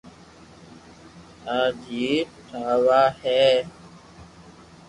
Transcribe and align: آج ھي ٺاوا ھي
آج 1.57 1.75
ھي 1.91 2.07
ٺاوا 2.47 3.01
ھي 3.21 3.43